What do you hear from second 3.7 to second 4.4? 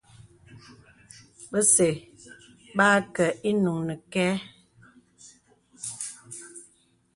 nəkɛ.